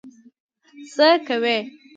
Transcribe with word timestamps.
څه 0.95 1.09
کوې؟ 1.27 1.57